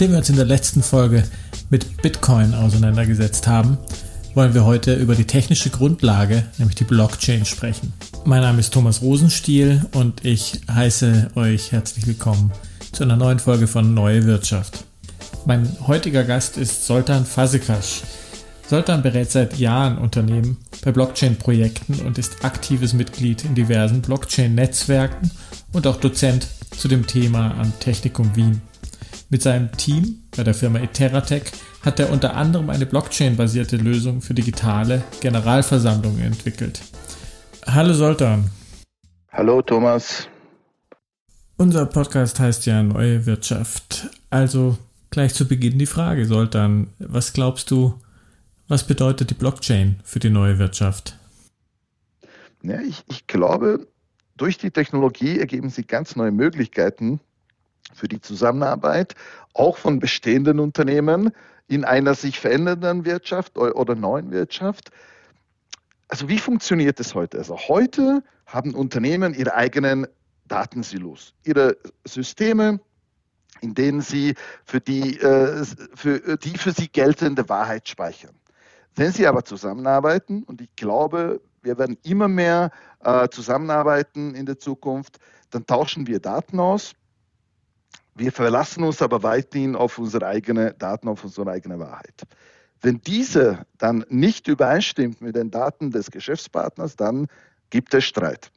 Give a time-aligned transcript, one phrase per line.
[0.00, 1.24] Nachdem wir uns in der letzten Folge
[1.68, 3.76] mit Bitcoin auseinandergesetzt haben,
[4.34, 7.92] wollen wir heute über die technische Grundlage, nämlich die Blockchain, sprechen.
[8.24, 12.50] Mein Name ist Thomas Rosenstiel und ich heiße euch herzlich willkommen
[12.92, 14.84] zu einer neuen Folge von Neue Wirtschaft.
[15.44, 18.00] Mein heutiger Gast ist Soltan Fasekasch.
[18.66, 25.30] Soltan berät seit Jahren Unternehmen bei Blockchain-Projekten und ist aktives Mitglied in diversen Blockchain-Netzwerken
[25.74, 28.62] und auch Dozent zu dem Thema am Technikum Wien.
[29.32, 31.52] Mit seinem Team bei der Firma Eteratec
[31.82, 36.82] hat er unter anderem eine Blockchain-basierte Lösung für digitale Generalversammlungen entwickelt.
[37.64, 38.50] Hallo Soltan.
[39.30, 40.28] Hallo Thomas.
[41.56, 44.08] Unser Podcast heißt ja Neue Wirtschaft.
[44.30, 44.76] Also
[45.10, 47.94] gleich zu Beginn die Frage, Soltan, was glaubst du,
[48.66, 51.16] was bedeutet die Blockchain für die neue Wirtschaft?
[52.64, 53.86] Ja, ich, ich glaube,
[54.36, 57.20] durch die Technologie ergeben sich ganz neue Möglichkeiten
[57.94, 59.14] für die Zusammenarbeit,
[59.54, 61.32] auch von bestehenden Unternehmen
[61.68, 64.90] in einer sich verändernden Wirtschaft oder neuen Wirtschaft.
[66.08, 67.38] Also wie funktioniert es heute?
[67.38, 70.06] Also heute haben Unternehmen ihre eigenen
[70.48, 72.80] Datensilos, ihre Systeme,
[73.60, 78.34] in denen sie für die, äh, für die für sie geltende Wahrheit speichern.
[78.96, 82.70] Wenn sie aber zusammenarbeiten, und ich glaube, wir werden immer mehr
[83.04, 85.18] äh, zusammenarbeiten in der Zukunft,
[85.50, 86.92] dann tauschen wir Daten aus.
[88.20, 92.24] Wir verlassen uns aber weiterhin auf unsere eigenen Daten, auf unsere eigene Wahrheit.
[92.82, 97.28] Wenn diese dann nicht übereinstimmt mit den Daten des Geschäftspartners, dann
[97.70, 98.52] gibt es Streit.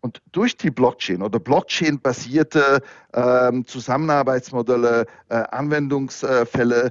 [0.00, 2.80] Und durch die Blockchain oder Blockchain-basierte
[3.12, 6.90] äh, Zusammenarbeitsmodelle, äh, Anwendungsfälle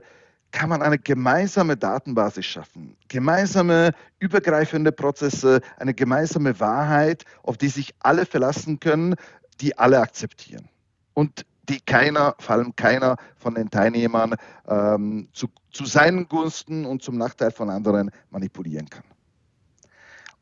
[0.52, 3.89] kann man eine gemeinsame Datenbasis schaffen, gemeinsame
[4.20, 9.16] übergreifende Prozesse, eine gemeinsame Wahrheit, auf die sich alle verlassen können,
[9.61, 10.70] die alle akzeptieren.
[11.16, 14.36] Und die keiner, vor allem keiner von den Teilnehmern
[14.67, 19.04] ähm, zu, zu seinen Gunsten und zum Nachteil von anderen manipulieren kann.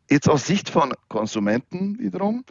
[0.10, 2.46] Jetzt aus Sicht von Konsumenten wiederum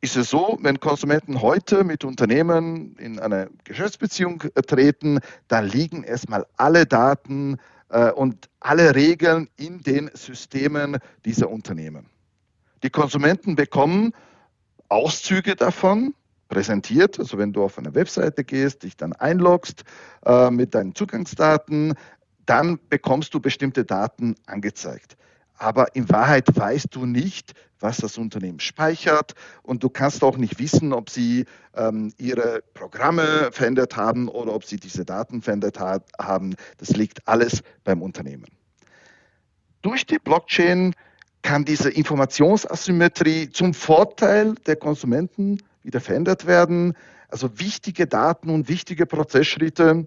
[0.00, 6.46] ist es so, wenn Konsumenten heute mit Unternehmen in eine Geschäftsbeziehung treten, dann liegen erstmal
[6.58, 7.56] alle Daten
[7.88, 12.10] äh, und alle Regeln in den Systemen dieser Unternehmen.
[12.82, 14.12] Die Konsumenten bekommen
[14.90, 16.14] Auszüge davon
[16.48, 19.84] präsentiert, also wenn du auf eine Webseite gehst, dich dann einloggst
[20.24, 21.94] äh, mit deinen Zugangsdaten,
[22.46, 25.16] dann bekommst du bestimmte Daten angezeigt
[25.58, 30.58] aber in Wahrheit weißt du nicht, was das Unternehmen speichert und du kannst auch nicht
[30.58, 31.44] wissen, ob sie
[31.74, 36.54] ähm, ihre Programme verändert haben oder ob sie diese Daten verändert hat, haben.
[36.78, 38.46] Das liegt alles beim Unternehmen.
[39.82, 40.94] Durch die Blockchain
[41.42, 46.94] kann diese Informationsasymmetrie zum Vorteil der Konsumenten wieder verändert werden.
[47.28, 50.06] Also wichtige Daten und wichtige Prozessschritte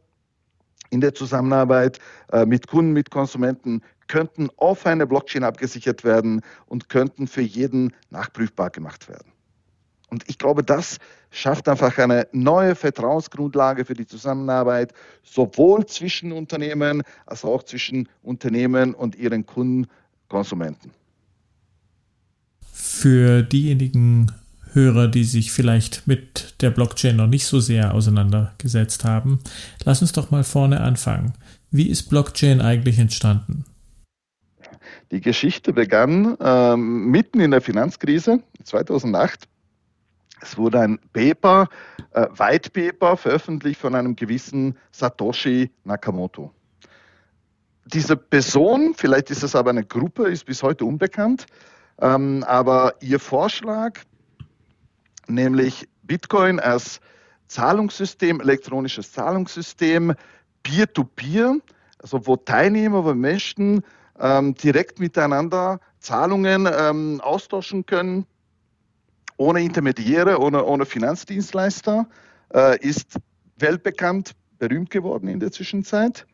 [0.90, 2.00] in der Zusammenarbeit
[2.32, 7.94] äh, mit Kunden, mit Konsumenten könnten auf eine Blockchain abgesichert werden und könnten für jeden
[8.10, 9.32] nachprüfbar gemacht werden.
[10.10, 10.98] Und ich glaube, das
[11.32, 18.94] schafft einfach eine neue Vertrauensgrundlage für die Zusammenarbeit, sowohl zwischen Unternehmen als auch zwischen Unternehmen
[18.94, 19.88] und ihren Kunden,
[20.30, 20.92] Konsumenten.
[22.72, 24.32] Für diejenigen
[24.78, 29.40] Hörer, die sich vielleicht mit der Blockchain noch nicht so sehr auseinandergesetzt haben,
[29.84, 31.34] lass uns doch mal vorne anfangen.
[31.72, 33.66] Wie ist Blockchain eigentlich entstanden?
[35.10, 39.48] Die Geschichte begann ähm, mitten in der Finanzkrise 2008.
[40.42, 41.68] Es wurde ein Paper,
[42.12, 46.54] äh, White Paper, veröffentlicht von einem gewissen Satoshi Nakamoto.
[47.86, 51.48] Diese Person, vielleicht ist es aber eine Gruppe, ist bis heute unbekannt,
[52.00, 54.02] ähm, aber ihr Vorschlag,
[55.30, 57.00] nämlich Bitcoin als
[57.48, 60.14] Zahlungssystem, elektronisches Zahlungssystem,
[60.64, 61.62] Peer-to-Peer, -Peer,
[62.00, 63.84] also wo Teilnehmer, wo Menschen
[64.20, 68.26] ähm, direkt miteinander Zahlungen ähm, austauschen können,
[69.38, 72.08] ohne Intermediäre, ohne, ohne Finanzdienstleister,
[72.54, 73.18] äh, ist
[73.58, 76.26] weltbekannt, berühmt geworden in der Zwischenzeit.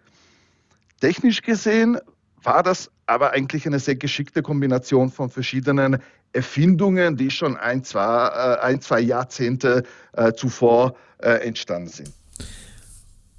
[1.01, 1.99] Technisch gesehen
[2.41, 5.97] war das aber eigentlich eine sehr geschickte Kombination von verschiedenen
[6.31, 9.83] Erfindungen, die schon ein, zwei, äh, ein, zwei Jahrzehnte
[10.13, 12.11] äh, zuvor äh, entstanden sind.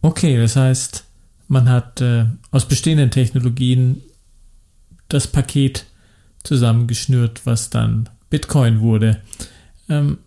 [0.02, 1.04] Okay, das heißt,
[1.48, 2.02] man hat
[2.50, 4.02] aus bestehenden Technologien
[5.08, 5.86] das Paket
[6.42, 9.22] zusammengeschnürt, was dann Bitcoin wurde.
[9.88, 10.18] Ähm,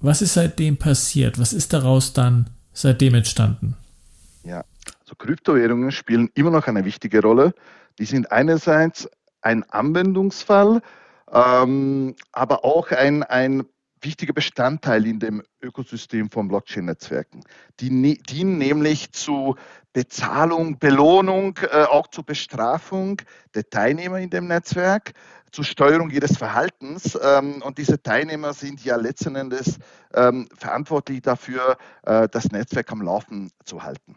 [0.00, 1.38] was ist seitdem passiert?
[1.38, 3.76] Was ist daraus dann seitdem entstanden?
[4.44, 4.64] Ja,
[5.00, 7.52] also Kryptowährungen spielen immer noch eine wichtige Rolle.
[8.00, 9.08] Die sind einerseits
[9.42, 10.80] ein Anwendungsfall,
[11.30, 13.66] ähm, aber auch ein, ein
[14.00, 17.42] wichtiger Bestandteil in dem Ökosystem von Blockchain-Netzwerken.
[17.78, 19.54] Die dienen nämlich zu
[19.92, 23.20] Bezahlung, Belohnung, äh, auch zur Bestrafung
[23.54, 25.12] der Teilnehmer in dem Netzwerk,
[25.52, 27.18] zur Steuerung ihres Verhaltens.
[27.22, 29.78] Ähm, und diese Teilnehmer sind ja letzten Endes
[30.14, 34.16] ähm, verantwortlich dafür, äh, das Netzwerk am Laufen zu halten.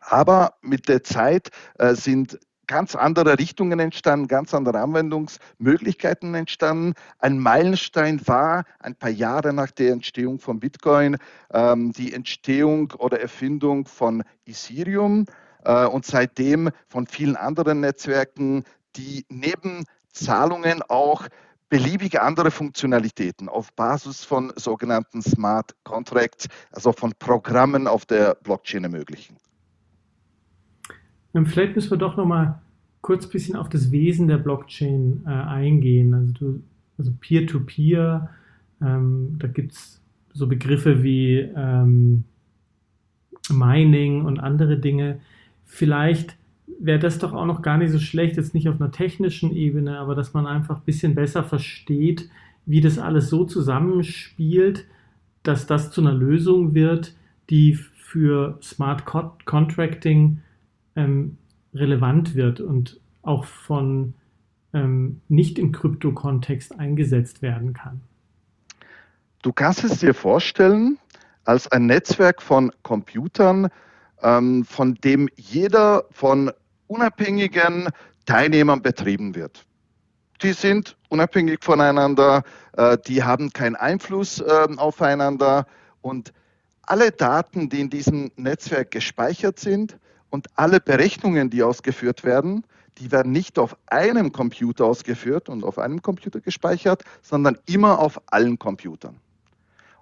[0.00, 6.94] Aber mit der Zeit äh, sind ganz andere Richtungen entstanden, ganz andere Anwendungsmöglichkeiten entstanden.
[7.18, 11.16] Ein Meilenstein war ein paar Jahre nach der Entstehung von Bitcoin
[11.52, 15.26] ähm, die Entstehung oder Erfindung von Ethereum
[15.64, 18.64] äh, und seitdem von vielen anderen Netzwerken,
[18.96, 21.26] die neben Zahlungen auch
[21.68, 28.84] beliebige andere Funktionalitäten auf Basis von sogenannten Smart Contracts, also von Programmen auf der Blockchain
[28.84, 29.38] ermöglichen.
[31.32, 32.60] Vielleicht müssen wir doch noch mal
[33.00, 36.14] kurz ein bisschen auf das Wesen der Blockchain äh, eingehen.
[36.14, 36.62] Also, du,
[36.98, 38.30] also Peer-to-Peer,
[38.80, 40.00] ähm, da gibt es
[40.32, 42.24] so Begriffe wie ähm,
[43.50, 45.20] Mining und andere Dinge.
[45.64, 46.36] Vielleicht
[46.78, 49.98] wäre das doch auch noch gar nicht so schlecht, jetzt nicht auf einer technischen Ebene,
[49.98, 52.28] aber dass man einfach ein bisschen besser versteht,
[52.66, 54.86] wie das alles so zusammenspielt,
[55.42, 57.14] dass das zu einer Lösung wird,
[57.50, 59.04] die für Smart
[59.44, 60.40] Contracting
[60.96, 61.38] ähm,
[61.74, 64.14] relevant wird und auch von
[64.74, 68.00] ähm, nicht im Krypto-Kontext eingesetzt werden kann.
[69.42, 70.98] Du kannst es dir vorstellen
[71.44, 73.68] als ein Netzwerk von Computern,
[74.22, 76.52] ähm, von dem jeder von
[76.86, 77.88] unabhängigen
[78.26, 79.66] Teilnehmern betrieben wird.
[80.42, 82.42] Die sind unabhängig voneinander,
[82.76, 85.66] äh, die haben keinen Einfluss äh, aufeinander
[86.00, 86.32] und
[86.82, 89.98] alle Daten, die in diesem Netzwerk gespeichert sind,
[90.32, 92.64] und alle Berechnungen, die ausgeführt werden,
[92.98, 98.20] die werden nicht auf einem Computer ausgeführt und auf einem Computer gespeichert, sondern immer auf
[98.26, 99.20] allen Computern.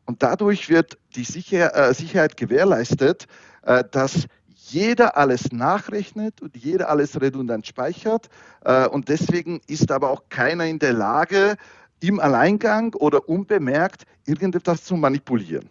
[0.06, 3.26] Und dadurch wird die Sicher äh, Sicherheit gewährleistet,
[3.62, 8.28] äh, dass jeder alles nachrechnet und jeder alles redundant speichert.
[8.64, 11.56] Äh, und deswegen ist aber auch keiner in der Lage,
[12.00, 15.68] im Alleingang oder unbemerkt irgendetwas zu manipulieren.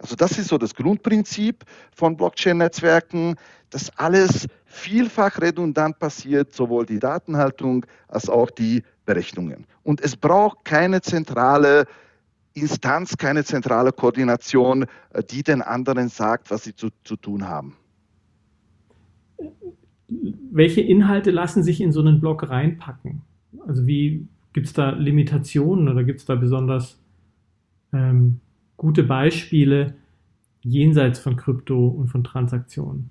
[0.00, 1.64] Also das ist so das Grundprinzip
[1.94, 3.34] von Blockchain-Netzwerken,
[3.68, 9.66] dass alles vielfach redundant passiert, sowohl die Datenhaltung als auch die Berechnungen.
[9.82, 11.84] Und es braucht keine zentrale
[12.54, 17.76] Instanz, keine zentrale Koordination, äh, die den anderen sagt, was sie zu, zu tun haben.
[20.50, 23.22] Welche Inhalte lassen sich in so einen Block reinpacken?
[23.66, 26.98] Also wie gibt es da Limitationen oder gibt es da besonders
[27.92, 28.40] ähm,
[28.80, 29.92] gute Beispiele
[30.62, 33.10] jenseits von Krypto und von Transaktionen?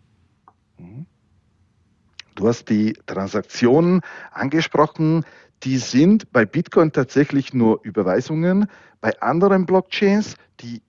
[2.34, 4.02] Du hast die Transaktionen
[4.32, 5.26] angesprochen.
[5.62, 8.66] Die sind bei Bitcoin tatsächlich nur Überweisungen.
[9.00, 10.82] Bei anderen Blockchains, die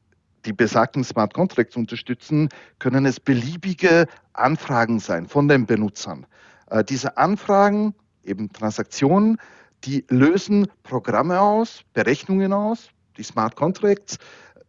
[0.47, 2.49] die besagten Smart Contracts unterstützen,
[2.79, 6.25] können es beliebige Anfragen sein von den Benutzern.
[6.71, 7.95] Äh, diese Anfragen,
[8.25, 9.37] eben Transaktionen,
[9.85, 12.89] die lösen Programme aus, Berechnungen aus,
[13.19, 14.19] die Smart Contracts,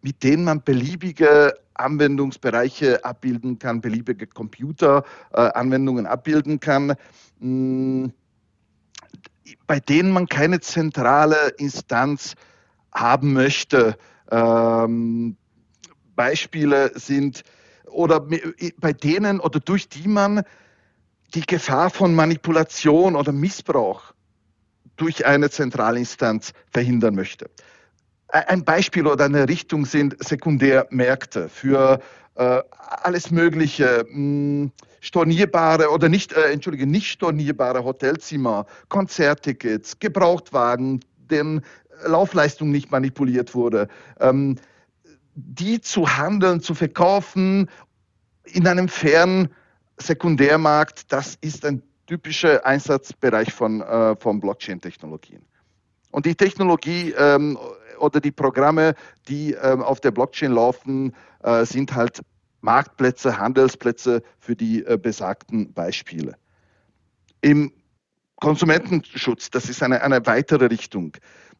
[0.01, 6.95] mit denen man beliebige Anwendungsbereiche abbilden kann, beliebige Computeranwendungen äh, abbilden kann,
[7.39, 8.13] mh, mm,
[9.67, 12.35] bei denen man keine zentrale Instanz
[12.93, 13.97] haben möchte.
[14.29, 15.37] Ähm,
[16.15, 17.43] Beispiele sind,
[17.87, 18.25] oder
[18.77, 20.43] bei denen oder durch die man
[21.33, 24.13] die Gefahr von Manipulation oder Missbrauch
[24.97, 27.49] durch eine Zentralinstanz verhindern möchte.
[28.31, 31.99] Ein Beispiel oder eine Richtung sind Sekundärmärkte für
[32.35, 32.61] äh,
[33.03, 34.71] alles Mögliche, mh, hm,
[35.01, 41.61] stornierbare oder nicht, äh, entschuldige, nicht stornierbare Hotelzimmer, Konzerttickets, Gebrauchtwagen, deren
[42.05, 43.87] Laufleistung nicht manipuliert wurde,
[44.19, 44.57] ähm,
[45.35, 47.69] die zu handeln, zu verkaufen
[48.45, 49.49] in einem fairen
[49.97, 55.41] Sekundärmarkt, das ist ein typischer Einsatzbereich von, äh, von Blockchain-Technologien.
[56.11, 57.57] Und die Technologie ähm,
[57.99, 58.95] oder die Programme,
[59.27, 62.21] die ähm, auf der Blockchain laufen, äh, sind halt
[62.61, 66.35] Marktplätze, Handelsplätze für die äh, besagten Beispiele.
[67.41, 67.71] Im
[68.35, 71.13] Konsumentenschutz, das ist eine, eine weitere Richtung.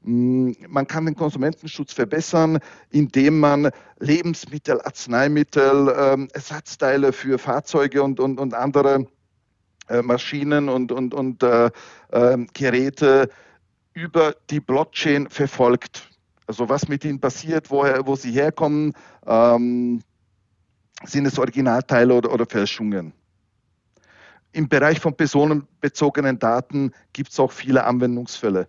[0.04, 8.20] Mm, man kann den Konsumentenschutz verbessern, indem man Lebensmittel, Arzneimittel, ähm, Ersatzteile für Fahrzeuge und,
[8.20, 9.08] und, und andere
[9.90, 11.70] äh, Maschinen und, und, und äh,
[12.12, 13.30] äh, Geräte
[13.94, 16.10] über die Blockchain verfolgt.
[16.48, 18.94] Also was mit ihnen passiert, woher, wo sie herkommen,
[19.26, 20.02] ähm,
[21.04, 23.14] sind es Originalteile oder, oder Fälschungen.
[24.52, 28.68] Im Bereich von personenbezogenen Daten gibt es auch viele Anwendungsfälle.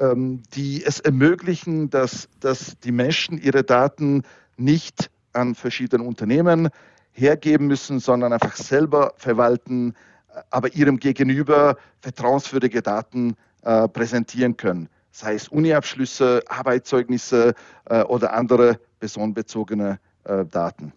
[0.00, 4.22] ähm, die es ermöglichen, dass, dass die Menschen ihre Daten
[4.56, 6.70] nicht an verschiedene Unternehmen
[7.12, 9.94] hergeben müssen, sondern einfach selber verwalten,
[10.50, 17.54] aber ihrem Gegenüber vertrauenswürdige Daten äh, präsentieren können, sei es Uniabschlüsse, Arbeitszeugnisse
[17.86, 20.92] äh, oder andere personenbezogene äh, Daten.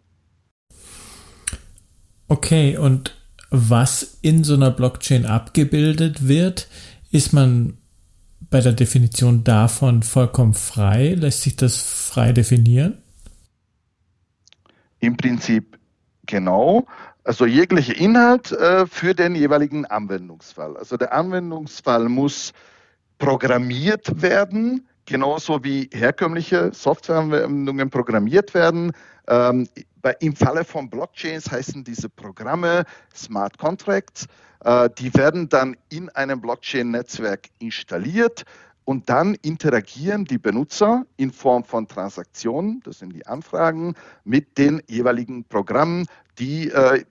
[2.28, 3.16] Okay, und
[3.50, 6.68] was in so einer Blockchain abgebildet wird,
[7.12, 7.78] ist man
[8.50, 11.14] bei der Definition davon vollkommen frei?
[11.14, 12.98] Lässt sich das frei definieren?
[15.00, 15.78] Im Prinzip
[16.26, 16.88] genau.
[17.26, 20.76] Also jeglicher Inhalt äh, für den jeweiligen Anwendungsfall.
[20.76, 22.52] Also der Anwendungsfall muss
[23.18, 28.92] programmiert werden, genauso wie herkömmliche Softwareanwendungen programmiert werden.
[29.28, 29.70] Ähm,
[30.20, 32.84] Im Falle von Blockchains heißen diese Programme
[33.16, 34.28] Smart Contracts.
[34.66, 38.44] Äh, die werden dann in einem Blockchain-Netzwerk installiert
[38.84, 44.82] und dann interagieren die Benutzer in Form von Transaktionen, das sind die Anfragen, mit den
[44.88, 46.06] jeweiligen Programmen,
[46.38, 47.06] die äh,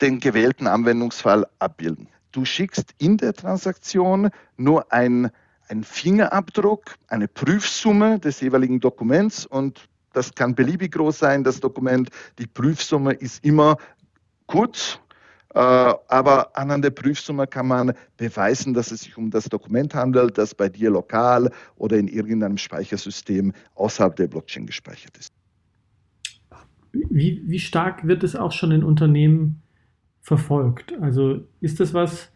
[0.00, 2.08] den gewählten Anwendungsfall abbilden.
[2.32, 5.30] Du schickst in der Transaktion nur ein,
[5.68, 12.10] einen Fingerabdruck, eine Prüfsumme des jeweiligen Dokuments und das kann beliebig groß sein, das Dokument.
[12.38, 13.76] Die Prüfsumme ist immer
[14.46, 14.98] kurz,
[15.54, 20.38] äh, aber anhand der Prüfsumme kann man beweisen, dass es sich um das Dokument handelt,
[20.38, 25.32] das bei dir lokal oder in irgendeinem Speichersystem außerhalb der Blockchain gespeichert ist.
[26.92, 29.62] Wie, wie stark wird es auch schon in Unternehmen
[30.28, 30.92] verfolgt?
[31.00, 32.30] Also ist das was,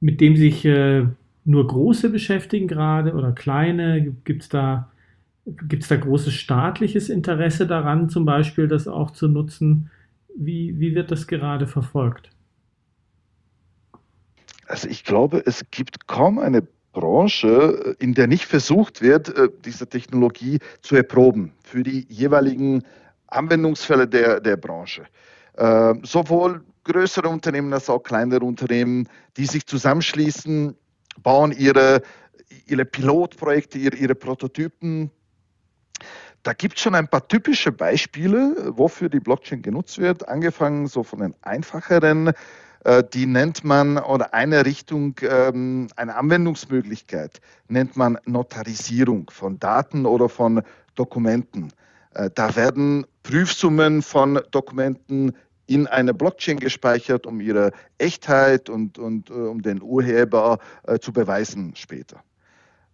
[0.00, 1.06] mit dem sich äh,
[1.44, 4.14] nur Große beschäftigen gerade oder kleine?
[4.24, 4.90] Gibt es da,
[5.44, 9.90] gibt's da großes staatliches Interesse daran, zum Beispiel das auch zu nutzen?
[10.34, 12.30] Wie, wie wird das gerade verfolgt?
[14.66, 19.86] Also ich glaube, es gibt kaum eine Branche, in der nicht versucht wird, äh, diese
[19.86, 22.82] Technologie zu erproben für die jeweiligen
[23.26, 25.04] Anwendungsfälle der, der Branche.
[25.56, 30.76] Äh, sowohl größere Unternehmen als auch kleinere Unternehmen, die sich zusammenschließen,
[31.22, 32.02] bauen ihre,
[32.66, 35.10] ihre Pilotprojekte, ihre, ihre Prototypen.
[36.42, 41.02] Da gibt es schon ein paar typische Beispiele, wofür die Blockchain genutzt wird, angefangen so
[41.02, 42.32] von den einfacheren,
[42.84, 50.06] äh, die nennt man, oder eine Richtung, ähm, eine Anwendungsmöglichkeit, nennt man Notarisierung von Daten
[50.06, 50.62] oder von
[50.94, 51.72] Dokumenten.
[52.14, 55.32] Äh, da werden Prüfsummen von Dokumenten
[55.66, 61.12] in eine Blockchain gespeichert, um ihre Echtheit und, und äh, um den Urheber äh, zu
[61.12, 62.22] beweisen später.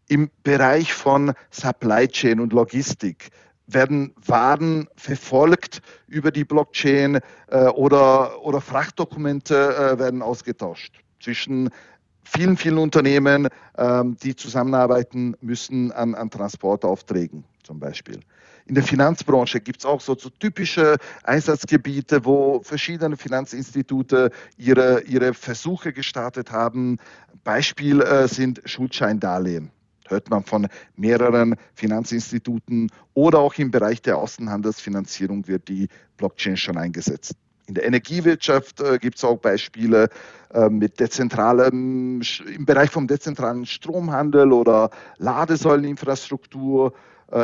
[0.08, 3.30] Im Bereich von Supply Chain und Logistik
[3.66, 11.70] werden Waren verfolgt über die Blockchain äh, oder, oder Frachtdokumente äh, werden ausgetauscht zwischen
[12.24, 13.48] vielen, vielen Unternehmen,
[13.78, 18.20] ähm, die zusammenarbeiten müssen an, an Transportaufträgen zum Beispiel.
[18.66, 25.34] In der Finanzbranche gibt es auch so, so, typische Einsatzgebiete, wo verschiedene Finanzinstitute ihre, ihre
[25.34, 26.98] Versuche gestartet haben.
[27.44, 29.70] Beispiel äh, sind Schuldscheindarlehen.
[30.08, 36.76] Hört man von mehreren Finanzinstituten oder auch im Bereich der Außenhandelsfinanzierung wird die Blockchain schon
[36.76, 37.34] eingesetzt.
[37.66, 40.08] In der Energiewirtschaft äh, gibt es auch Beispiele
[40.52, 42.20] äh, mit dezentralem,
[42.54, 46.92] im Bereich vom dezentralen Stromhandel oder Ladesäuleninfrastruktur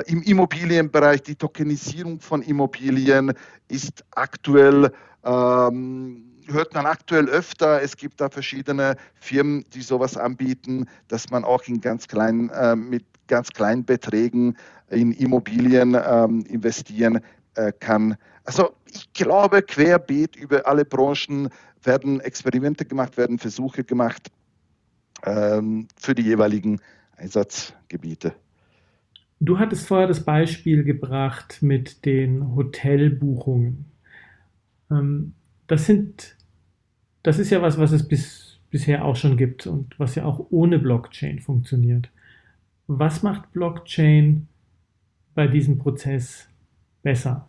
[0.06, 3.32] Im Immobilienbereich, die Tokenisierung von Immobilien
[3.68, 4.92] ist aktuell,
[5.24, 7.82] ähm, hört man aktuell öfter.
[7.82, 12.76] Es gibt da verschiedene Firmen, die sowas anbieten, dass man auch in ganz kleinen, äh,
[12.76, 14.56] mit ganz kleinen Beträgen
[14.90, 17.20] in Immobilien ähm, investieren
[17.54, 18.16] äh, kann.
[18.44, 21.50] Also ich glaube, querbeet über alle Branchen
[21.82, 24.30] werden Experimente gemacht, werden Versuche gemacht
[25.24, 26.80] ähm, für die jeweiligen
[27.16, 28.34] Einsatzgebiete.
[29.40, 33.86] Du hattest vorher das Beispiel gebracht mit den Hotelbuchungen.
[34.90, 35.34] Ähm,
[35.66, 36.36] das sind,
[37.22, 40.46] das ist ja was, was es bis, bisher auch schon gibt und was ja auch
[40.50, 42.10] ohne Blockchain funktioniert.
[42.88, 44.48] Was macht Blockchain
[45.34, 46.48] bei diesem Prozess
[47.02, 47.46] besser?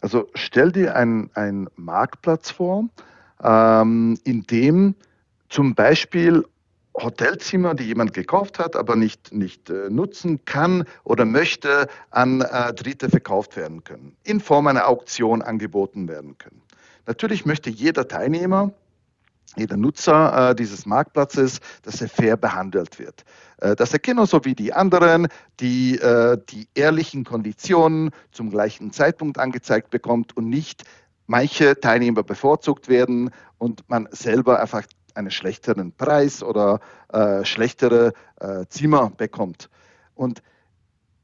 [0.00, 2.88] Also stell dir einen Marktplatz vor,
[3.42, 4.96] ähm, in dem
[5.48, 6.44] zum Beispiel
[6.96, 12.72] Hotelzimmer, die jemand gekauft hat, aber nicht, nicht äh, nutzen kann oder möchte, an äh,
[12.72, 16.62] Dritte verkauft werden können, in Form einer Auktion angeboten werden können.
[17.06, 18.72] Natürlich möchte jeder Teilnehmer,
[19.56, 23.24] jeder Nutzer äh, dieses Marktplatzes, dass er fair behandelt wird.
[23.58, 25.28] Äh, dass er genauso wie die anderen
[25.60, 30.84] die, äh, die ehrlichen Konditionen zum gleichen Zeitpunkt angezeigt bekommt und nicht
[31.26, 36.80] manche Teilnehmer bevorzugt werden und man selber einfach einen schlechteren Preis oder
[37.12, 39.70] äh, schlechtere äh, Zimmer bekommt.
[40.14, 40.42] Und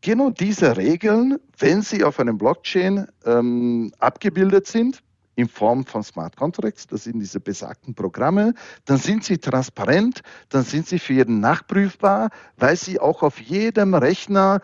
[0.01, 5.03] genau diese Regeln, wenn sie auf einem Blockchain ähm, abgebildet sind,
[5.37, 8.53] in Form von Smart Contracts, das sind diese besagten Programme,
[8.85, 13.95] dann sind sie transparent, dann sind sie für jeden nachprüfbar, weil sie auch auf jedem
[13.95, 14.61] Rechner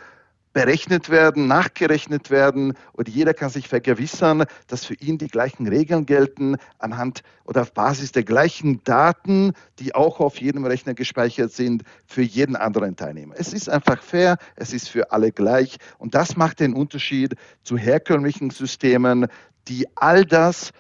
[0.56, 6.06] berechnet werden, nachgerechnet werden und jeder kann sich vergewissern, dass für ihn die gleichen Regeln
[6.06, 11.82] gelten anhand oder auf Basis der gleichen Daten, die auch auf jedem Rechner gespeichert sind,
[12.06, 13.34] für jeden anderen Teilnehmer.
[13.36, 17.76] Es ist einfach fair, es ist für alle gleich und das macht den Unterschied zu
[17.76, 19.26] herkömmlichen Systemen,
[19.68, 20.70] die all das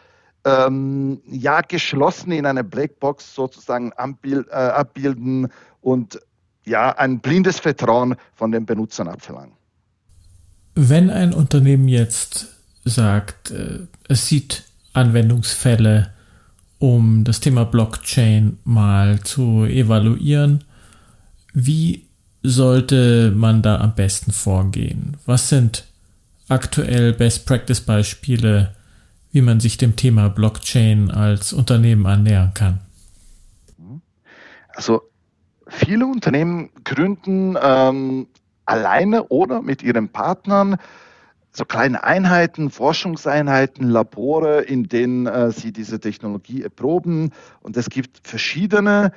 [0.46, 5.52] ähm, ja geschlossen in einer Blackbox sozusagen äh, abbilden
[5.82, 6.18] und
[6.64, 9.55] ja ein blindes Vertrauen von den Benutzern abverlangen.
[10.78, 12.48] Wenn ein Unternehmen jetzt
[12.84, 13.78] sagt, äh,
[14.08, 16.10] es sieht Anwendungsfälle,
[16.78, 20.64] um das Thema Blockchain mal zu evaluieren,
[21.54, 22.04] wie
[22.42, 25.16] sollte man da am besten vorgehen?
[25.24, 25.84] Was sind
[26.48, 28.76] aktuell Best Practice Beispiele,
[29.32, 32.80] wie man sich dem Thema Blockchain als Unternehmen annähern kann?
[34.74, 35.00] Also
[35.68, 38.26] viele Unternehmen gründen ähm,
[38.66, 40.76] alleine oder mit ihren Partnern
[41.56, 47.32] so kleine Einheiten, Forschungseinheiten, Labore, in denen äh, sie diese Technologie erproben.
[47.62, 49.10] Und es gibt verschiedene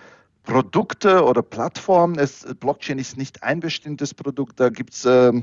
[0.44, 2.18] Produkte oder Plattformen.
[2.18, 5.34] Es, Blockchain ist nicht ein bestimmtes Produkt, da gibt es äh,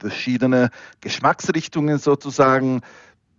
[0.00, 0.70] verschiedene
[1.02, 2.80] Geschmacksrichtungen sozusagen.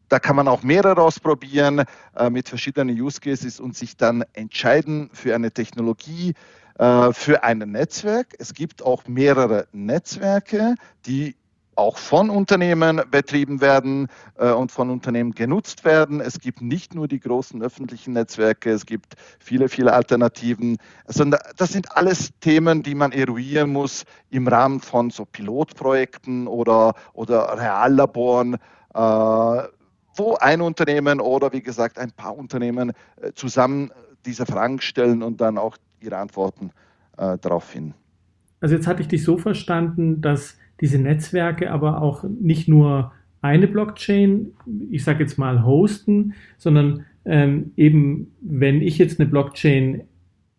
[0.07, 1.83] Da kann man auch mehrere ausprobieren
[2.15, 6.33] äh, mit verschiedenen Use Cases und sich dann entscheiden für eine Technologie,
[6.77, 8.35] äh, für ein Netzwerk.
[8.39, 11.35] Es gibt auch mehrere Netzwerke, die
[11.77, 14.07] auch von Unternehmen betrieben werden
[14.37, 16.21] äh, und von Unternehmen genutzt werden.
[16.21, 20.77] Es gibt nicht nur die großen öffentlichen Netzwerke, es gibt viele, viele Alternativen.
[21.05, 26.95] Also das sind alles Themen, die man eruieren muss im Rahmen von so Pilotprojekten oder,
[27.13, 28.55] oder Reallaboren,
[28.95, 28.97] äh,
[30.15, 33.91] wo ein Unternehmen oder wie gesagt ein paar Unternehmen äh, zusammen
[34.25, 36.71] diese Fragen stellen und dann auch ihre Antworten
[37.17, 37.93] äh, darauf finden.
[38.59, 43.67] Also jetzt hatte ich dich so verstanden, dass diese Netzwerke aber auch nicht nur eine
[43.67, 44.53] Blockchain,
[44.89, 50.03] ich sage jetzt mal hosten, sondern ähm, eben, wenn ich jetzt eine Blockchain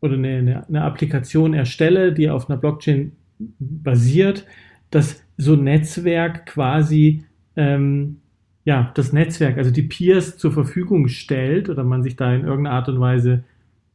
[0.01, 4.47] oder eine, eine, eine, Applikation erstelle, die auf einer Blockchain basiert,
[4.91, 7.25] dass so ein Netzwerk quasi
[7.57, 8.19] ähm,
[8.65, 12.77] ja, das Netzwerk, also die Peers zur Verfügung stellt oder man sich da in irgendeiner
[12.77, 13.45] Art und Weise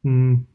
[0.02, 0.46] mh, hm,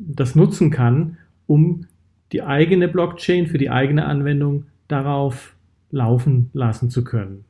[0.00, 1.86] das nutzen kann, um
[2.32, 5.54] die eigene Blockchain für die eigene Anwendung darauf
[5.90, 7.44] laufen lassen zu können.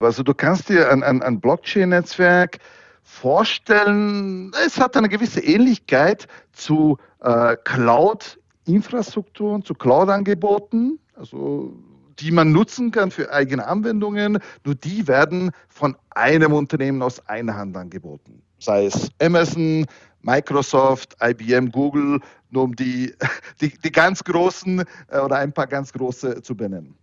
[0.00, 2.58] Also du kannst dir ein, ein, ein Blockchain-Netzwerk
[3.02, 11.74] vorstellen, es hat eine gewisse Ähnlichkeit zu äh, Cloud-Infrastrukturen, zu Cloud-Angeboten, also
[12.18, 17.56] die man nutzen kann für eigene Anwendungen, nur die werden von einem Unternehmen aus einer
[17.56, 18.42] Hand angeboten.
[18.58, 19.86] Sei es Amazon,
[20.22, 23.14] Microsoft, IBM, Google, nur um die,
[23.60, 26.94] die, die ganz großen äh, oder ein paar ganz große zu benennen.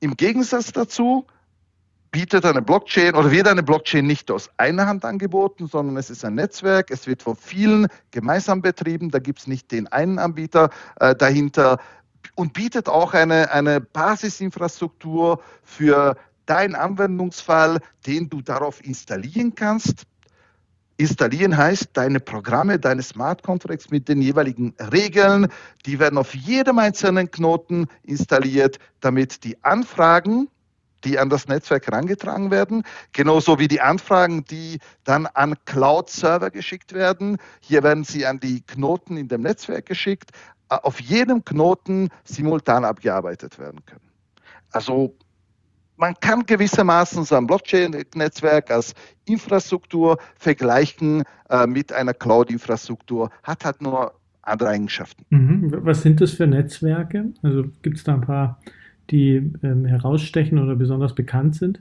[0.00, 1.26] Im Gegensatz dazu
[2.10, 6.24] bietet eine Blockchain oder wird eine Blockchain nicht aus einer Hand angeboten, sondern es ist
[6.24, 10.70] ein Netzwerk, es wird von vielen gemeinsam betrieben, da gibt es nicht den einen Anbieter
[11.00, 11.78] äh, dahinter.
[12.34, 20.06] Und bietet auch eine, eine Basisinfrastruktur für deinen Anwendungsfall, den du darauf installieren kannst
[20.98, 25.48] Installieren heißt, deine Programme, deine Smart Contracts mit den jeweiligen Regeln,
[25.84, 30.48] die werden auf jedem einzelnen Knoten installiert, damit die Anfragen,
[31.04, 32.82] die an das Netzwerk herangetragen werden,
[33.12, 37.36] genauso wie die Anfragen, die dann an Cloud-Server geschickt werden.
[37.60, 40.30] Hier werden sie an die Knoten in dem Netzwerk geschickt,
[40.68, 44.10] auf jedem Knoten simultan abgearbeitet werden können.
[44.72, 45.14] Also
[45.96, 48.94] man kann gewissermaßen so ein Blockchain-Netzwerk als
[49.26, 55.24] Infrastruktur vergleichen äh, mit einer Cloud-Infrastruktur, hat halt nur andere Eigenschaften.
[55.30, 55.78] Mhm.
[55.84, 57.32] Was sind das für Netzwerke?
[57.42, 58.60] Also gibt es da ein paar,
[59.10, 61.80] die ähm, herausstechen oder besonders bekannt sind?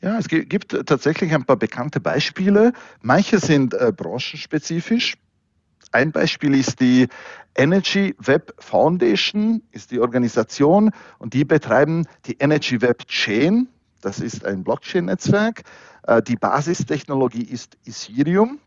[0.00, 2.72] Ja, es gibt tatsächlich ein paar bekannte Beispiele.
[3.00, 5.14] Manche sind äh, branchenspezifisch.
[5.94, 7.06] Ein Beispiel ist die
[7.54, 13.68] Energy Web Foundation, ist die Organisation und die betreiben die Energy Web Chain.
[14.00, 15.62] Das ist ein Blockchain-Netzwerk.
[16.02, 18.58] Äh, die Basistechnologie ist Ethereum.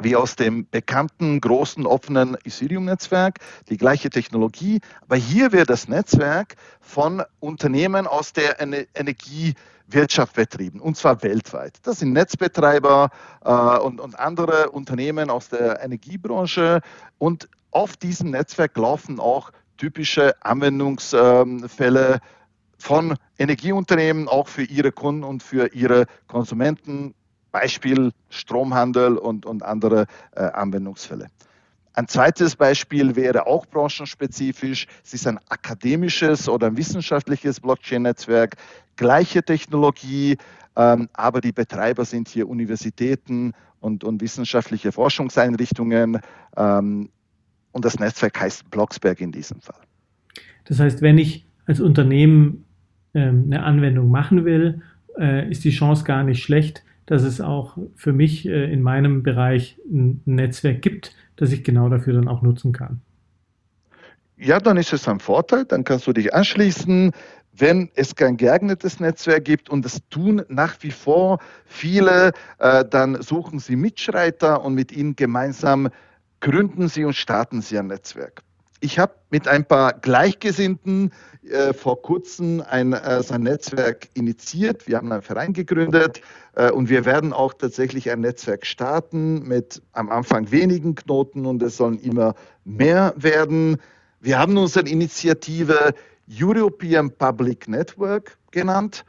[0.00, 4.80] Wie aus dem bekannten großen offenen Ethereum-Netzwerk, die gleiche Technologie.
[5.02, 11.78] Aber hier wird das Netzwerk von Unternehmen aus der Energiewirtschaft betrieben, und zwar weltweit.
[11.82, 13.10] Das sind Netzbetreiber
[13.44, 16.80] äh, und, und andere Unternehmen aus der Energiebranche.
[17.18, 22.20] Und auf diesem Netzwerk laufen auch typische Anwendungsfälle
[22.78, 27.14] von Energieunternehmen, auch für ihre Kunden und für ihre Konsumenten
[27.56, 31.28] Beispiel Stromhandel und, und andere äh, Anwendungsfälle.
[31.94, 34.86] Ein zweites Beispiel wäre auch branchenspezifisch.
[35.02, 38.56] Es ist ein akademisches oder ein wissenschaftliches Blockchain-Netzwerk,
[38.96, 40.36] gleiche Technologie,
[40.76, 46.20] ähm, aber die Betreiber sind hier Universitäten und, und wissenschaftliche Forschungseinrichtungen.
[46.58, 47.08] Ähm,
[47.72, 49.80] und das Netzwerk heißt Blocksberg in diesem Fall.
[50.66, 52.66] Das heißt, wenn ich als Unternehmen
[53.14, 54.82] ähm, eine Anwendung machen will,
[55.18, 59.22] äh, ist die Chance gar nicht schlecht, dass es auch für mich äh, in meinem
[59.22, 63.00] Bereich ein Netzwerk gibt, das ich genau dafür dann auch nutzen kann.
[64.36, 67.12] Ja, dann ist es ein Vorteil, dann kannst du dich anschließen.
[67.58, 73.22] Wenn es kein geeignetes Netzwerk gibt und das tun nach wie vor viele, äh, dann
[73.22, 75.88] suchen sie Mitschreiter und mit ihnen gemeinsam
[76.40, 78.42] gründen sie und starten sie ein Netzwerk.
[78.80, 81.10] Ich habe mit ein paar Gleichgesinnten
[81.48, 84.86] äh, vor kurzem ein, äh, sein Netzwerk initiiert.
[84.86, 86.20] Wir haben einen Verein gegründet
[86.54, 91.62] äh, und wir werden auch tatsächlich ein Netzwerk starten mit am Anfang wenigen Knoten und
[91.62, 92.34] es sollen immer
[92.64, 93.78] mehr werden.
[94.20, 95.94] Wir haben unsere Initiative
[96.28, 99.04] European Public Network genannt.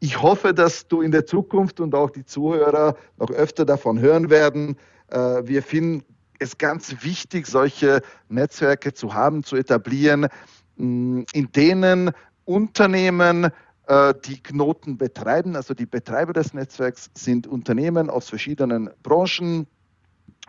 [0.00, 4.30] Ich hoffe, dass du in der Zukunft und auch die Zuhörer noch öfter davon hören
[4.30, 4.76] werden.
[5.10, 6.04] Äh, wir finden
[6.42, 10.28] es ganz wichtig, solche Netzwerke zu haben, zu etablieren,
[10.76, 12.10] mm, in denen
[12.44, 13.50] Unternehmen,
[13.86, 19.66] äh, die Knoten betreiben, also die Betreiber des Netzwerks sind Unternehmen aus verschiedenen Branchen,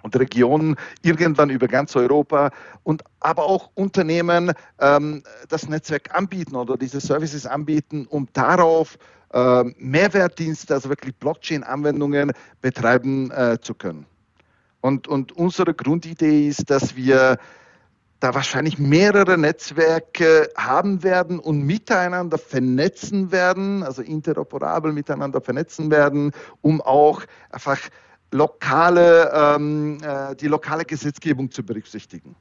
[0.03, 2.51] und Regionen, irgendwann über ganz Europa
[2.84, 8.97] und aber auch Unternehmen ähm, das Netzwerk anbieten oder diese Services anbieten, um darauf
[9.34, 14.06] äh, Mehrwertdienste, also wirklich Blockchain-Anwendungen betreiben äh, zu können.
[14.84, 17.38] Und, und unsere Grundidee ist, dass wir
[18.19, 26.34] da wahrscheinlich mehrere Netzwerke haben werden und miteinander vernetzen werden, also interoperabel miteinander vernetzen werden,
[26.60, 27.80] um auch einfach
[28.32, 32.36] lokale, ähm, äh, die lokale Gesetzgebung zu berücksichtigen.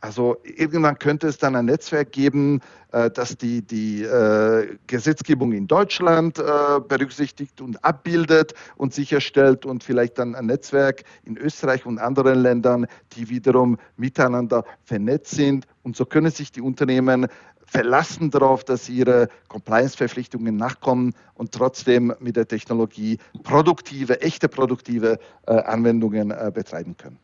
[0.00, 2.60] Also irgendwann könnte es dann ein Netzwerk geben,
[2.92, 6.42] äh, das die, die äh, Gesetzgebung in Deutschland äh,
[6.86, 12.86] berücksichtigt und abbildet und sicherstellt und vielleicht dann ein Netzwerk in Österreich und anderen Ländern,
[13.16, 15.66] die wiederum miteinander vernetzt sind.
[15.82, 17.26] Und so können sich die Unternehmen
[17.68, 25.18] verlassen darauf, dass sie ihre Compliance-Verpflichtungen nachkommen und trotzdem mit der Technologie produktive, echte produktive
[25.46, 27.18] äh, Anwendungen äh, betreiben können.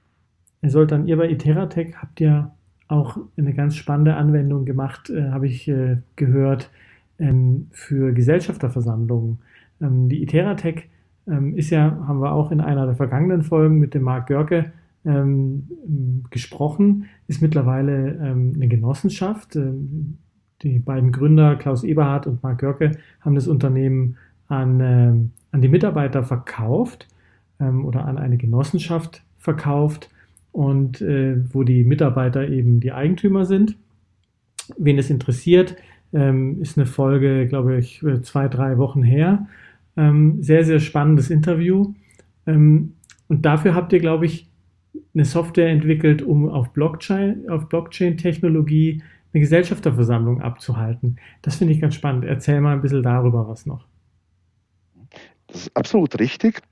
[0.60, 2.54] Herr Soltan, ihr bei Iteratec habt ja
[2.88, 6.70] auch eine ganz spannende Anwendung gemacht, äh, habe ich äh, gehört,
[7.18, 9.38] ähm, für Gesellschafterversammlungen.
[9.80, 10.88] Ähm, die Iteratec
[11.26, 14.72] ähm, ist ja, haben wir auch in einer der vergangenen Folgen mit dem Marc Görke
[15.04, 15.68] ähm,
[16.30, 19.56] gesprochen, ist mittlerweile ähm, eine Genossenschaft.
[19.56, 20.18] Ähm,
[20.62, 24.16] die beiden Gründer, Klaus Eberhardt und Marc Görke, haben das Unternehmen
[24.48, 27.08] an, an die Mitarbeiter verkauft
[27.58, 30.10] oder an eine Genossenschaft verkauft
[30.54, 33.76] und äh, wo die Mitarbeiter eben die Eigentümer sind.
[34.78, 35.74] Wen es interessiert,
[36.12, 39.48] ähm, ist eine Folge, glaube ich, äh, zwei, drei Wochen her.
[39.96, 41.92] Ähm, sehr, sehr spannendes Interview.
[42.46, 42.92] Ähm,
[43.26, 44.48] und dafür habt ihr, glaube ich,
[45.12, 51.16] eine Software entwickelt, um auf Blockchain, auf Blockchain-Technologie eine Gesellschafterversammlung abzuhalten.
[51.42, 52.26] Das finde ich ganz spannend.
[52.26, 53.86] Erzähl mal ein bisschen darüber was noch.
[55.48, 56.62] Das ist absolut richtig.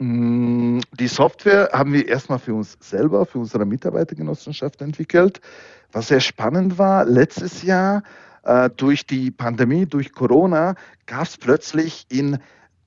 [0.00, 5.42] Mm, die Software haben wir erstmal für uns selber, für unsere Mitarbeitergenossenschaft entwickelt.
[5.92, 8.02] Was sehr spannend war, letztes Jahr
[8.44, 12.38] äh, durch die Pandemie, durch Corona, gab es plötzlich in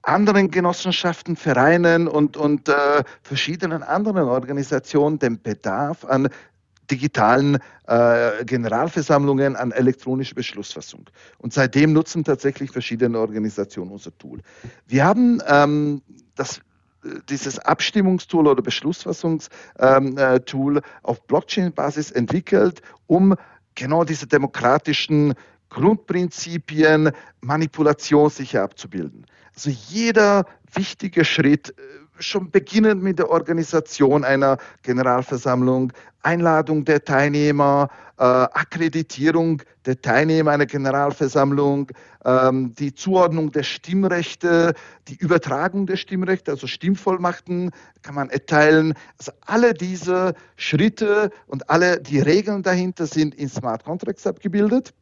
[0.02, 6.30] anderen Genossenschaften, Vereinen und, und äh, verschiedenen anderen Organisationen den Bedarf an
[6.90, 11.06] digitalen äh, Generalversammlungen an elektronische Beschlussfassung.
[11.38, 14.42] Und seitdem nutzen tatsächlich verschiedene Organisationen unser Tool.
[14.88, 16.02] Wir haben ähm,
[16.36, 16.60] das
[17.30, 23.36] dieses Abstimmungstool oder Beschlussfassungstool auf Blockchain-Basis entwickelt, um
[23.76, 25.34] genau diese demokratischen
[25.70, 27.12] Grundprinzipien
[27.42, 29.26] manipulationssicher abzubilden.
[29.56, 31.74] Also jeder wichtige Schritt
[32.20, 40.66] schon beginnend mit der Organisation einer Generalversammlung, Einladung der Teilnehmer, äh, Akkreditierung der Teilnehmer einer
[40.66, 41.92] Generalversammlung,
[42.24, 44.74] ähm, die Zuordnung der Stimmrechte,
[45.10, 47.72] die Übertragung der Stimmrechte, also Stimmvollmachten
[48.02, 48.94] kann man erteilen.
[49.18, 54.94] Also alle diese Schritte und alle die Regeln dahinter sind in Smart Contracts abgebildet,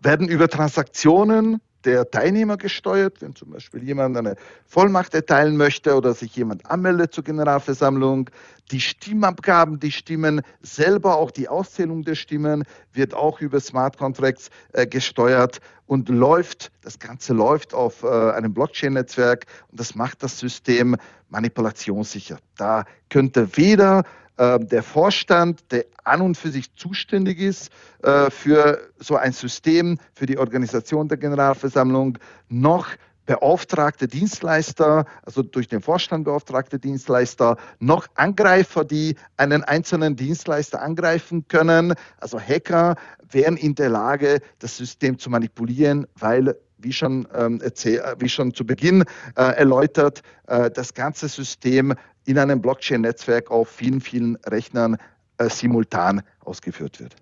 [0.00, 6.14] werden über Transaktionen der Teilnehmer gesteuert, wenn zum Beispiel jemand eine Vollmacht erteilen möchte oder
[6.14, 8.30] sich jemand anmeldet zur Generalversammlung.
[8.70, 14.50] Die Stimmabgaben, die Stimmen selber, auch die Auszählung der Stimmen wird auch über Smart Contracts
[14.72, 20.38] äh, gesteuert und läuft, das Ganze läuft auf äh, einem Blockchain-Netzwerk und das macht das
[20.38, 20.96] System
[21.28, 22.38] manipulationssicher.
[22.56, 24.04] Da könnte weder
[24.38, 27.70] der Vorstand, der an und für sich zuständig ist
[28.02, 32.18] äh, für so ein System, für die Organisation der Generalversammlung,
[32.48, 32.88] noch
[33.26, 41.46] beauftragte Dienstleister, also durch den Vorstand beauftragte Dienstleister, noch Angreifer, die einen einzelnen Dienstleister angreifen
[41.46, 42.96] können, also Hacker,
[43.30, 48.52] wären in der Lage, das System zu manipulieren, weil wie schon, ähm, erzähl, wie schon
[48.54, 49.04] zu Beginn
[49.36, 54.96] äh, erläutert, äh, das ganze System in einem Blockchain-Netzwerk auf vielen, vielen Rechnern
[55.38, 57.16] äh, simultan ausgeführt wird.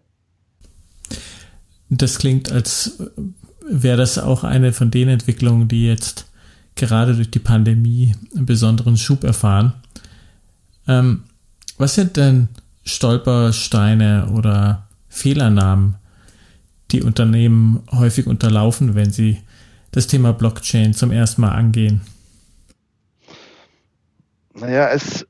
[1.88, 3.02] Das klingt, als
[3.66, 6.26] wäre das auch eine von den Entwicklungen, die jetzt
[6.74, 9.74] gerade durch die Pandemie einen besonderen Schub erfahren.
[10.86, 11.24] Ähm,
[11.78, 12.48] was sind denn
[12.84, 15.96] Stolpersteine oder Fehlernamen,
[16.90, 19.38] die Unternehmen häufig unterlaufen, wenn sie
[19.92, 22.00] das Thema Blockchain zum ersten Mal angehen?
[24.61, 25.27] Naja, es,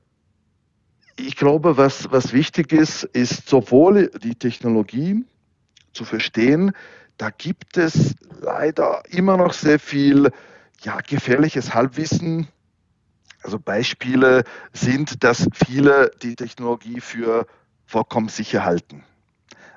[1.16, 5.24] ich glaube, was, was wichtig ist, ist sowohl die Technologie
[5.92, 6.72] zu verstehen,
[7.16, 10.32] da gibt es leider immer noch sehr viel
[10.82, 12.48] ja, gefährliches Halbwissen.
[13.42, 17.46] Also Beispiele sind, dass viele die Technologie für
[17.86, 19.04] vollkommen sicher halten.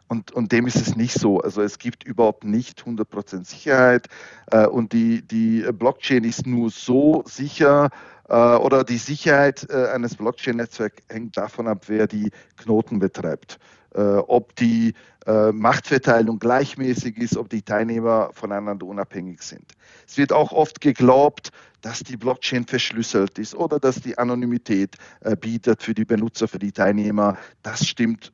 [0.07, 1.41] Und, und dem ist es nicht so.
[1.41, 4.07] Also es gibt überhaupt nicht 100% Sicherheit
[4.51, 7.89] äh, und die, die Blockchain ist nur so sicher,
[8.33, 13.59] oder die Sicherheit äh, eines Blockchain-Netzwerks hängt davon ab, wer die Knoten betreibt.
[13.93, 14.93] Äh, ob die
[15.25, 19.71] Machtverteilung gleichmäßig ist, ob die Teilnehmer voneinander unabhängig sind.
[20.05, 24.97] Es wird auch oft geglaubt, dass die Blockchain verschlüsselt ist oder dass die Anonymität
[25.39, 27.37] bietet für die Benutzer, für die Teilnehmer.
[27.61, 28.33] Das stimmt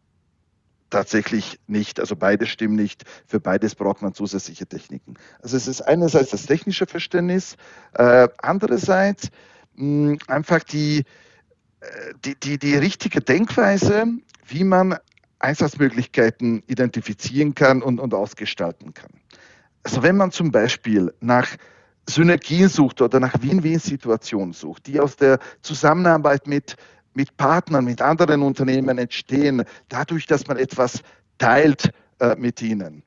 [0.89, 1.99] tatsächlich nicht.
[1.99, 3.03] Also beide stimmen nicht.
[3.27, 5.15] Für beides braucht man zusätzliche Techniken.
[5.41, 7.55] Also es ist einerseits das technische Verständnis,
[7.93, 9.29] äh, andererseits
[9.75, 10.99] mh, einfach die,
[11.79, 14.05] äh, die, die, die richtige Denkweise,
[14.45, 14.97] wie man
[15.39, 19.12] Einsatzmöglichkeiten identifizieren kann und, und ausgestalten kann.
[19.84, 21.47] Also wenn man zum Beispiel nach
[22.10, 26.75] Synergien sucht oder nach Win-Win-Situationen sucht, die aus der Zusammenarbeit mit,
[27.13, 31.01] mit Partnern, mit anderen Unternehmen entstehen, dadurch, dass man etwas
[31.38, 33.03] teilt äh, mit ihnen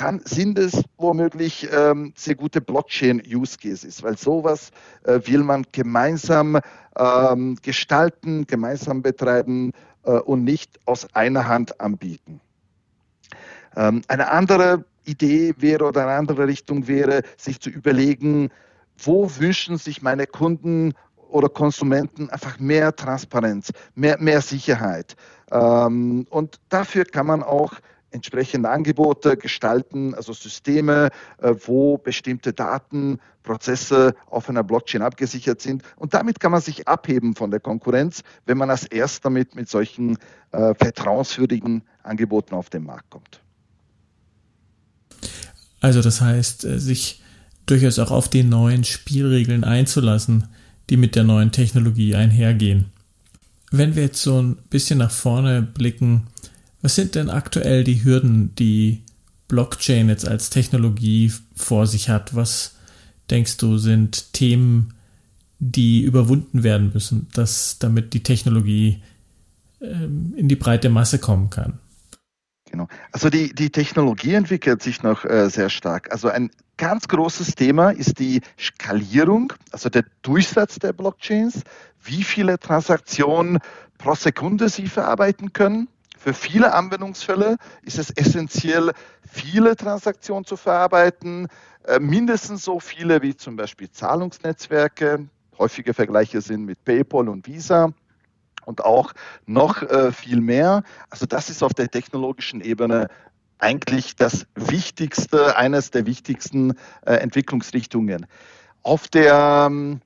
[0.00, 4.70] dann sind es womöglich ähm, sehr gute Blockchain-Use-Cases, weil sowas
[5.04, 6.58] äh, will man gemeinsam
[6.96, 9.72] ähm, gestalten, gemeinsam betreiben
[10.04, 12.40] äh, und nicht aus einer Hand anbieten.
[13.76, 18.48] Ähm, eine andere Idee wäre oder eine andere Richtung wäre, sich zu überlegen,
[18.96, 20.94] wo wünschen sich meine Kunden
[21.28, 25.14] oder Konsumenten einfach mehr Transparenz, mehr, mehr Sicherheit.
[25.50, 27.74] Ähm, und dafür kann man auch
[28.10, 35.82] entsprechende Angebote gestalten, also Systeme, äh, wo bestimmte Daten, Prozesse auf einer Blockchain abgesichert sind.
[35.96, 39.68] Und damit kann man sich abheben von der Konkurrenz, wenn man als erster mit, mit
[39.68, 40.18] solchen
[40.52, 43.40] äh, vertrauenswürdigen Angeboten auf den Markt kommt.
[45.80, 47.22] Also das heißt, äh, sich
[47.66, 50.48] durchaus auch auf die neuen Spielregeln einzulassen,
[50.90, 52.86] die mit der neuen Technologie einhergehen.
[53.70, 56.26] Wenn wir jetzt so ein bisschen nach vorne blicken,
[56.82, 59.02] was sind denn aktuell die Hürden, die
[59.48, 62.34] Blockchain jetzt als Technologie vor sich hat?
[62.34, 62.76] Was
[63.30, 64.94] denkst du sind Themen,
[65.58, 69.02] die überwunden werden müssen, dass damit die Technologie
[69.80, 71.78] ähm, in die breite Masse kommen kann?
[72.70, 72.86] Genau.
[73.12, 76.12] Also die, die Technologie entwickelt sich noch äh, sehr stark.
[76.12, 81.62] Also ein ganz großes Thema ist die Skalierung, also der Durchsatz der Blockchains,
[82.02, 83.58] wie viele Transaktionen
[83.98, 85.88] pro Sekunde sie verarbeiten können.
[86.20, 88.92] Für viele Anwendungsfälle ist es essentiell,
[89.26, 91.48] viele Transaktionen zu verarbeiten,
[91.84, 95.26] äh, mindestens so viele wie zum Beispiel Zahlungsnetzwerke.
[95.56, 97.94] Häufige Vergleiche sind mit PayPal und Visa
[98.66, 99.14] und auch
[99.46, 100.82] noch äh, viel mehr.
[101.08, 103.08] Also das ist auf der technologischen Ebene
[103.58, 106.74] eigentlich das Wichtigste, eines der wichtigsten
[107.06, 108.26] äh, Entwicklungsrichtungen.
[108.82, 110.02] Auf der ähm,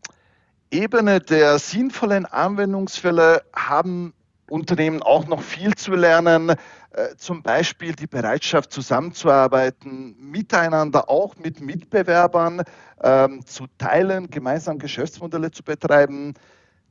[0.71, 4.15] Ebene der sinnvollen Anwendungsfälle haben
[4.49, 11.61] Unternehmen auch noch viel zu lernen, äh, zum Beispiel die Bereitschaft zusammenzuarbeiten, miteinander auch mit
[11.61, 12.63] Mitbewerbern
[13.03, 16.35] ähm, zu teilen, gemeinsam Geschäftsmodelle zu betreiben.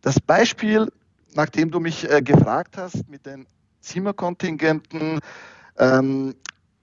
[0.01, 0.91] Das Beispiel,
[1.35, 3.47] nachdem du mich äh, gefragt hast mit den
[3.81, 5.19] Zimmerkontingenten,
[5.77, 6.35] ähm,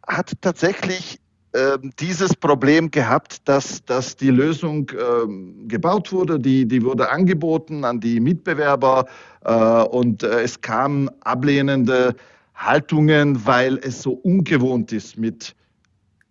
[0.06, 1.20] hat tatsächlich
[1.98, 7.98] dieses Problem gehabt, dass, dass die Lösung ähm, gebaut wurde, die, die wurde angeboten an
[7.98, 9.06] die Mitbewerber
[9.44, 12.14] äh, und äh, es kamen ablehnende
[12.54, 15.56] Haltungen, weil es so ungewohnt ist, mit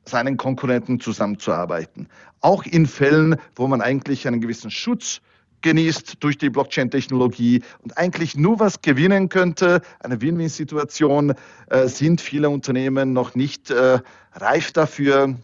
[0.06, 2.08] seinen Konkurrenten zusammenzuarbeiten.
[2.40, 5.22] Auch in Fällen, wo man eigentlich einen gewissen Schutz
[5.62, 11.34] genießt durch die Blockchain-Technologie und eigentlich nur was gewinnen könnte, eine Win-Win-Situation,
[11.68, 14.00] äh, sind viele Unternehmen noch nicht äh,
[14.34, 15.36] reif dafür,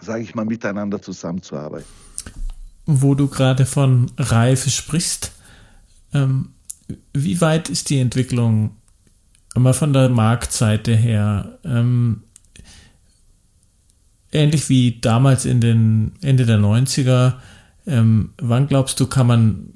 [0.00, 1.86] sage ich mal, miteinander zusammenzuarbeiten.
[2.86, 5.32] Wo du gerade von Reife sprichst,
[6.12, 6.50] ähm,
[7.14, 8.76] wie weit ist die Entwicklung
[9.54, 11.58] immer von der Marktseite her?
[11.64, 12.24] Ähm,
[14.32, 17.34] ähnlich wie damals in den Ende der 90er
[17.86, 19.74] ähm, wann glaubst du, kann man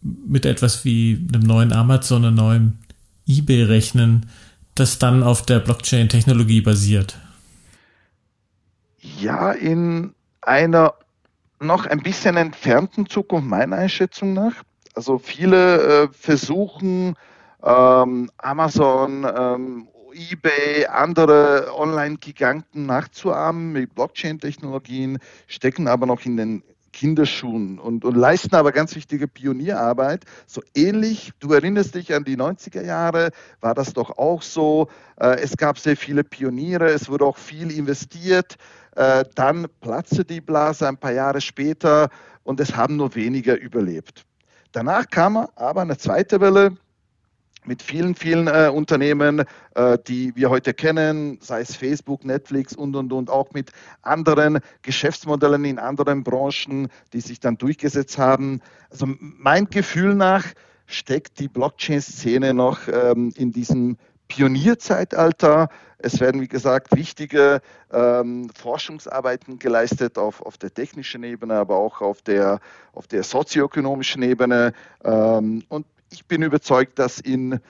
[0.00, 2.78] mit etwas wie einem neuen Amazon, einem neuen
[3.26, 4.26] eBay rechnen,
[4.74, 7.18] das dann auf der Blockchain-Technologie basiert?
[9.20, 10.94] Ja, in einer
[11.60, 14.62] noch ein bisschen entfernten Zukunft meiner Einschätzung nach.
[14.94, 17.14] Also viele äh, versuchen
[17.62, 26.62] ähm, Amazon, ähm, eBay, andere Online-Giganten nachzuahmen mit Blockchain-Technologien, stecken aber noch in den
[26.96, 30.24] Kinderschuhen und, und leisten aber ganz wichtige Pionierarbeit.
[30.46, 34.88] So ähnlich, du erinnerst dich an die 90er Jahre, war das doch auch so.
[35.20, 38.56] Äh, es gab sehr viele Pioniere, es wurde auch viel investiert.
[38.96, 42.08] Äh, dann platzte die Blase ein paar Jahre später
[42.44, 44.24] und es haben nur weniger überlebt.
[44.72, 46.78] Danach kam aber eine zweite Welle,
[47.66, 52.94] mit vielen, vielen äh, Unternehmen, äh, die wir heute kennen, sei es Facebook, Netflix und,
[52.96, 58.60] und, und, auch mit anderen Geschäftsmodellen in anderen Branchen, die sich dann durchgesetzt haben.
[58.90, 60.44] Also mein Gefühl nach
[60.86, 63.96] steckt die Blockchain-Szene noch ähm, in diesem
[64.28, 65.68] Pionierzeitalter.
[65.98, 67.60] Es werden, wie gesagt, wichtige
[67.92, 72.60] ähm, Forschungsarbeiten geleistet auf, auf der technischen Ebene, aber auch auf der,
[72.92, 74.72] auf der sozioökonomischen Ebene.
[75.04, 77.60] Ähm, und ich bin überzeugt, dass in,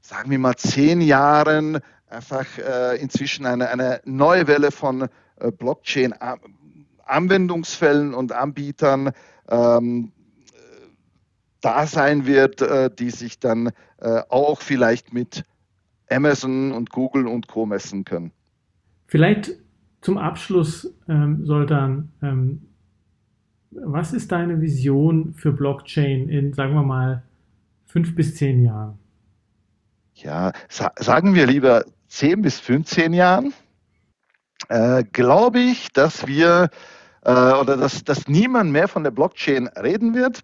[0.00, 8.14] sagen wir mal, zehn Jahren einfach äh, inzwischen eine, eine neue Welle von äh, Blockchain-Anwendungsfällen
[8.14, 9.10] und Anbietern
[9.48, 10.12] ähm,
[11.60, 15.44] da sein wird, äh, die sich dann äh, auch vielleicht mit
[16.10, 17.66] Amazon und Google und Co.
[17.66, 18.32] messen können.
[19.06, 19.52] Vielleicht
[20.00, 22.62] zum Abschluss, ähm, Soltan, ähm,
[23.70, 27.22] was ist deine Vision für Blockchain in, sagen wir mal,
[27.94, 28.98] fünf bis zehn Jahren?
[30.14, 33.54] Ja, sa sagen wir lieber zehn bis 15 Jahren.
[34.68, 36.70] Äh, Glaube ich, dass wir
[37.22, 40.40] äh, oder dass, dass niemand mehr von der Blockchain reden wird.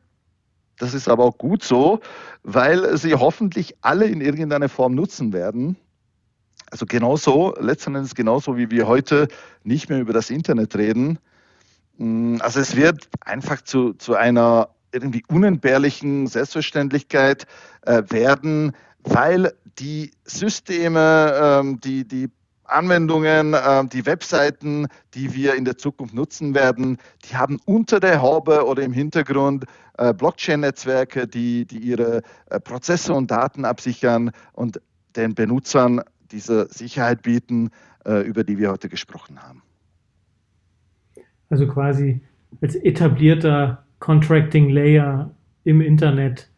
[0.78, 1.98] Das ist aber auch gut so,
[2.44, 5.76] weil sie hoffentlich alle in irgendeiner Form nutzen werden.
[6.70, 9.26] Also genauso, letzten Endes genauso wie wir heute
[9.64, 11.18] nicht mehr über das Internet reden.
[11.98, 17.46] Mm, also es wird einfach zu, zu einer irgendwie unentbehrlichen Selbstverständlichkeit
[17.82, 18.72] äh, werden,
[19.02, 22.28] weil die Systeme, ähm, die, die
[22.64, 28.22] Anwendungen, äh, die Webseiten, die wir in der Zukunft nutzen werden, die haben unter der
[28.22, 29.64] Haube oder im Hintergrund
[29.98, 34.80] äh, Blockchain-Netzwerke, die, die ihre äh, Prozesse und Daten absichern und
[35.16, 37.70] den Benutzern diese Sicherheit bieten,
[38.04, 39.62] äh, über die wir heute gesprochen haben.
[41.48, 42.20] Also quasi
[42.60, 45.30] als etablierter Contracting Layer
[45.62, 46.50] im Internet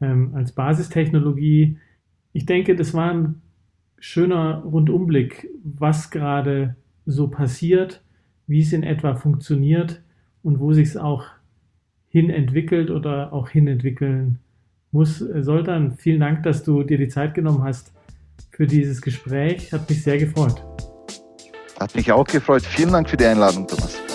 [0.00, 1.78] ähm, als Basistechnologie.
[2.32, 3.42] Ich denke, das war ein
[3.98, 8.02] schöner Rundumblick, was gerade so passiert,
[8.46, 10.02] wie es in etwa funktioniert
[10.42, 11.24] und wo sich es auch
[12.08, 14.38] hin entwickelt oder auch hin entwickeln
[14.92, 15.18] muss.
[15.18, 17.92] Soltan, vielen Dank, dass du dir die Zeit genommen hast
[18.50, 19.72] für dieses Gespräch.
[19.72, 20.62] Hat mich sehr gefreut.
[21.78, 22.62] Hat mich auch gefreut.
[22.62, 24.05] Vielen Dank für die Einladung, Thomas.